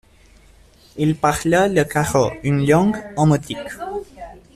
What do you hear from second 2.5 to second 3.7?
langue omotique.